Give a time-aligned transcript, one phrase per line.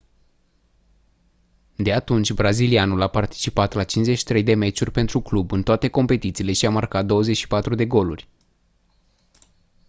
[1.75, 6.65] de atunci brazilianul a participat la 53 de meciuri pentru club în toate competițiile și
[6.65, 8.27] a marcat 24 de goluri